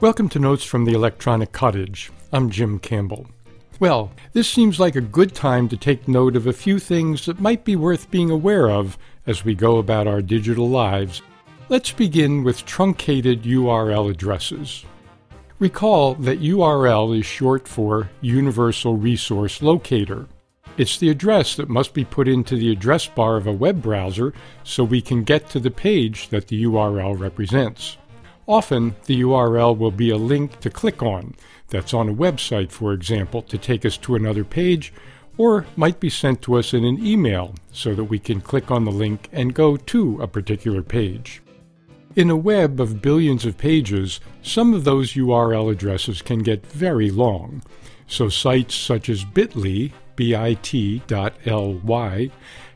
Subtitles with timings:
[0.00, 2.10] Welcome to Notes from the Electronic Cottage.
[2.32, 3.26] I'm Jim Campbell.
[3.80, 7.38] Well, this seems like a good time to take note of a few things that
[7.38, 8.96] might be worth being aware of
[9.26, 11.20] as we go about our digital lives.
[11.68, 14.86] Let's begin with truncated URL addresses.
[15.58, 20.26] Recall that URL is short for Universal Resource Locator.
[20.78, 24.32] It's the address that must be put into the address bar of a web browser
[24.64, 27.98] so we can get to the page that the URL represents.
[28.50, 31.36] Often, the URL will be a link to click on,
[31.68, 34.92] that's on a website, for example, to take us to another page,
[35.38, 38.84] or might be sent to us in an email so that we can click on
[38.84, 41.40] the link and go to a particular page.
[42.16, 47.12] In a web of billions of pages, some of those URL addresses can get very
[47.12, 47.62] long.
[48.08, 51.00] So sites such as bit.ly, bit.ly,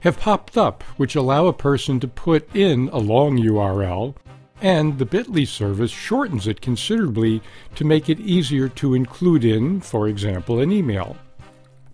[0.01, 4.15] have popped up which allow a person to put in a long URL
[4.61, 7.43] and the bit.ly service shortens it considerably
[7.75, 11.17] to make it easier to include in, for example, an email.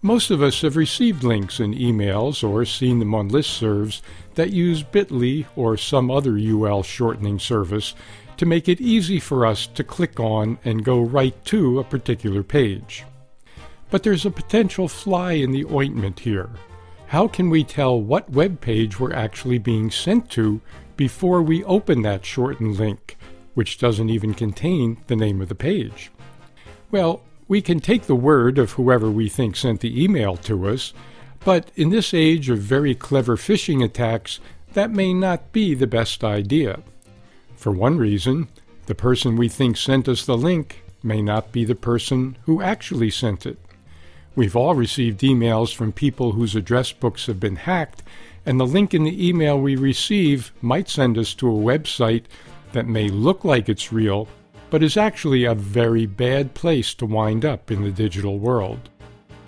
[0.03, 4.01] Most of us have received links in emails or seen them on listservs
[4.35, 7.95] that use bit.ly or some other URL shortening service
[8.39, 12.43] to make it easy for us to click on and go right to a particular
[12.43, 13.05] page.
[13.91, 16.49] But there's a potential fly in the ointment here.
[17.09, 20.63] How can we tell what web page we're actually being sent to
[21.01, 23.17] before we open that shortened link,
[23.55, 26.13] which doesn't even contain the name of the page?
[26.91, 30.93] Well, we can take the word of whoever we think sent the email to us,
[31.43, 34.41] but in this age of very clever phishing attacks,
[34.75, 36.81] that may not be the best idea.
[37.55, 38.49] For one reason,
[38.85, 43.09] the person we think sent us the link may not be the person who actually
[43.09, 43.59] sent it.
[44.41, 48.03] We've all received emails from people whose address books have been hacked
[48.47, 52.25] and the link in the email we receive might send us to a website
[52.73, 54.29] that may look like it's real,
[54.71, 58.89] but is actually a very bad place to wind up in the digital world.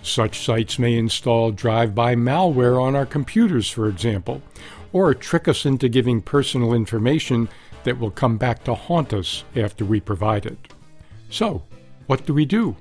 [0.03, 4.43] Such sites may install drive by malware on our computers, for example,
[4.91, 7.49] or trick us into giving personal information
[7.83, 10.71] that will come back to haunt us after we provide it.
[11.31, 11.63] So,
[12.05, 12.75] what do we do?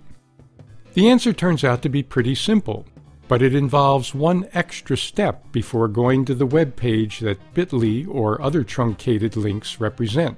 [0.95, 2.85] The answer turns out to be pretty simple
[3.33, 8.39] but it involves one extra step before going to the web page that bit.ly or
[8.43, 10.37] other truncated links represent.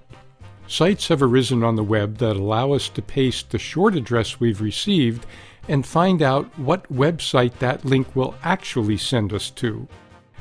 [0.68, 4.60] Sites have arisen on the web that allow us to paste the short address we've
[4.60, 5.26] received
[5.66, 9.88] and find out what website that link will actually send us to.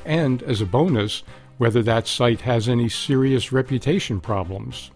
[0.06, 1.24] And, as a bonus,
[1.58, 4.92] whether that site has any serious reputation problems.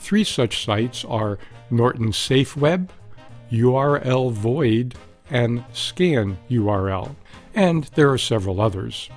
[0.00, 1.38] Three such sites are
[1.70, 2.88] Norton SafeWeb,
[3.52, 4.94] URL Void,
[5.30, 7.14] and scan URL,
[7.54, 9.10] and there are several others.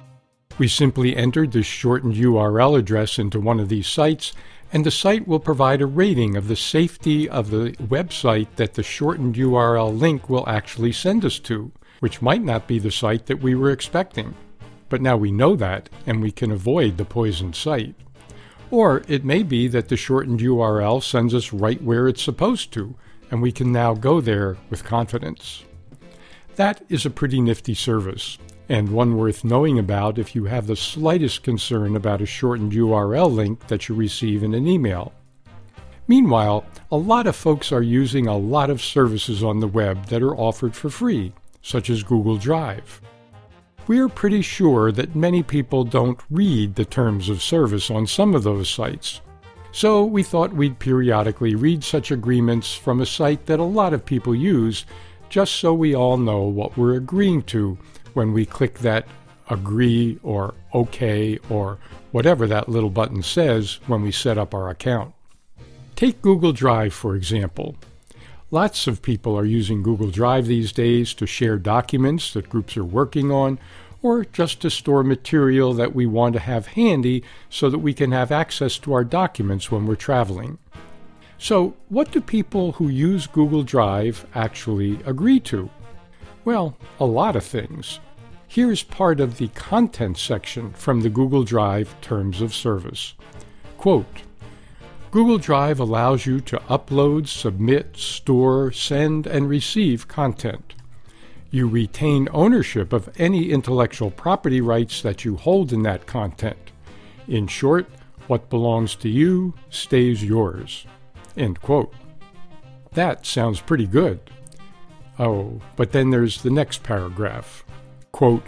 [0.58, 4.34] We simply entered the shortened URL address into one of these sites,
[4.74, 8.84] and the site will provide a rating of the safety of the website that the
[8.84, 13.42] shortened URL link will actually send us to, which might not be the site that
[13.42, 14.36] we were expecting.
[14.90, 17.96] But now we know that, and we can avoid the poisoned site.
[18.70, 22.96] Or it may be that the shortened URL sends us right where it's supposed to,
[23.32, 25.64] and we can now go there with confidence.
[26.56, 28.38] That is a pretty nifty service,
[28.70, 33.34] and one worth knowing about if you have the slightest concern about a shortened URL
[33.34, 35.14] link that you receive in an email.
[36.08, 40.22] Meanwhile, a lot of folks are using a lot of services on the web that
[40.22, 43.02] are offered for free, such as Google Drive.
[43.88, 48.34] We are pretty sure that many people don't read the terms of service on some
[48.34, 49.22] of those sites.
[49.76, 54.06] So we thought we'd periodically read such agreements from a site that a lot of
[54.06, 54.86] people use
[55.28, 57.78] just so we all know what we're agreeing to
[58.14, 59.06] when we click that
[59.50, 61.78] agree or OK or
[62.14, 65.14] whatever that little button says when we set up our account.
[65.98, 67.76] Take Google Drive, for example.
[68.52, 72.86] Lots of people are using Google Drive these days to share documents that groups are
[72.86, 73.60] working on
[74.06, 78.12] or just to store material that we want to have handy so that we can
[78.12, 80.60] have access to our documents when we're traveling.
[81.40, 85.72] So, what do people who use Google Drive actually agree to?
[86.44, 88.00] Well, a lot of things.
[88.48, 93.16] Here's part of the content section from the Google Drive Terms of Service.
[93.80, 94.22] Quote,
[95.10, 100.75] Google Drive allows you to upload, submit, store, send, and receive content.
[101.52, 106.72] You retain ownership of any intellectual property rights that you hold in that content.
[107.28, 107.88] In short,
[108.28, 110.86] what belongs to you stays yours.
[111.38, 111.94] End quote.
[112.94, 114.20] That sounds pretty good.
[115.20, 117.64] Oh, but then there's the next paragraph.
[118.12, 118.44] Quote,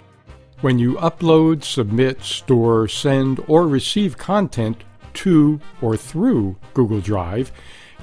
[0.61, 4.83] when you upload, submit, store, send, or receive content
[5.13, 7.51] to or through Google Drive,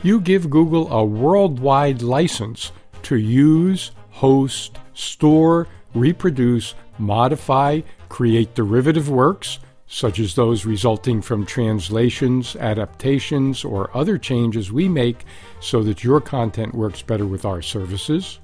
[0.03, 2.71] you give Google a worldwide license
[3.03, 9.59] to use, host, store, reproduce, modify, create derivative works,
[9.89, 15.25] such as those resulting from translations, adaptations, or other changes we make
[15.61, 18.39] so that your content works better with our services,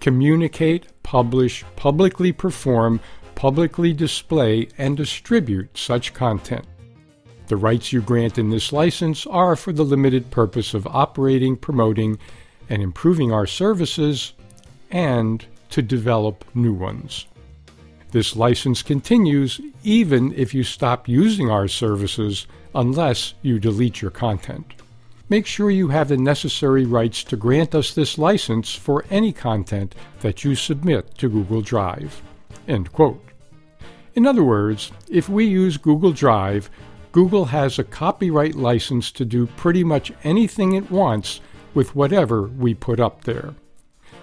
[0.00, 3.00] communicate, publish, publicly perform,
[3.34, 6.66] publicly display, and distribute such content.
[7.46, 12.18] The rights you grant in this license are for the limited purpose of operating, promoting,
[12.68, 14.34] and improving our services
[14.90, 17.26] and to develop new ones.
[18.10, 24.74] This license continues even if you stop using our services unless you delete your content.
[25.28, 29.94] Make sure you have the necessary rights to grant us this license for any content
[30.20, 32.20] that you submit to Google Drive.
[32.66, 33.24] End quote.
[34.16, 36.68] In other words, if we use Google Drive,
[37.12, 41.40] Google has a copyright license to do pretty much anything it wants
[41.74, 43.54] with whatever we put up there.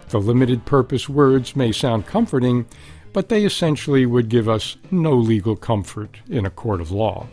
[0.09, 2.65] The limited purpose words may sound comforting,
[3.13, 7.27] but they essentially would give us no legal comfort in a court of law.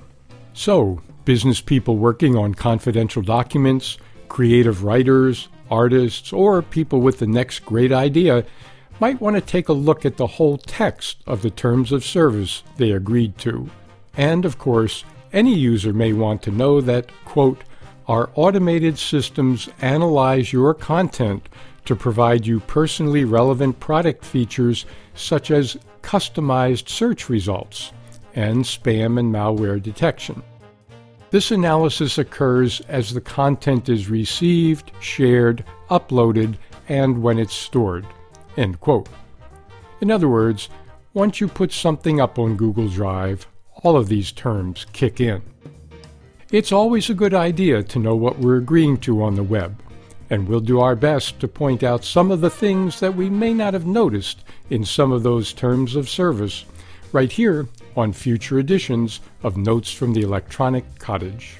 [0.54, 3.98] So, business people working on confidential documents,
[4.28, 8.44] creative writers, artists, or people with the next great idea
[9.00, 12.62] might want to take a look at the whole text of the terms of service
[12.76, 13.68] they agreed to.
[14.16, 17.62] And, of course, any user may want to know that, quote,
[18.06, 21.48] our automated systems analyze your content
[21.84, 27.92] to provide you personally relevant product features such as customized search results
[28.34, 30.42] and spam and malware detection.
[31.30, 36.56] This analysis occurs as the content is received, shared, uploaded,
[36.88, 38.06] and when it's stored.
[38.56, 39.08] End quote.
[40.00, 40.68] In other words,
[41.12, 43.46] once you put something up on Google Drive,
[43.82, 45.42] all of these terms kick in.
[46.52, 49.82] It's always a good idea to know what we're agreeing to on the web,
[50.30, 53.52] and we'll do our best to point out some of the things that we may
[53.52, 56.64] not have noticed in some of those terms of service
[57.12, 61.58] right here on future editions of Notes from the Electronic Cottage.